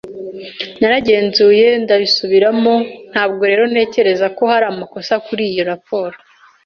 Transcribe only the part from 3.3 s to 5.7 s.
rero ntekereza ko hari amakosa kuri iyo